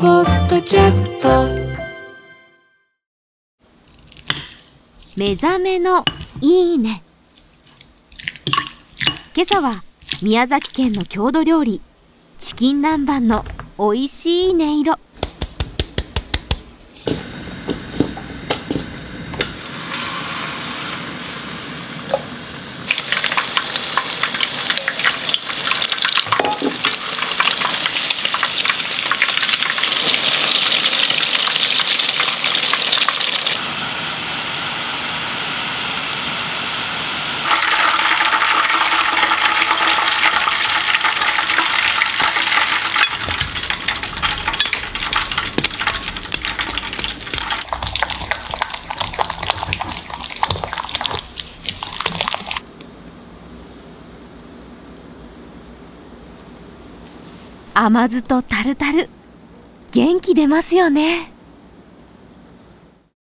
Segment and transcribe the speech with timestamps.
[0.00, 1.28] ポッドキャスト。
[5.16, 6.04] 目覚めの
[6.40, 7.02] いいね。
[9.34, 9.82] 今朝は
[10.22, 11.80] 宮崎県の郷土料理
[12.38, 13.44] チキン南蛮の
[13.76, 15.00] 美味しい音色。
[57.80, 59.08] 甘酢とタルタル。
[59.92, 61.32] 元気出ますよね。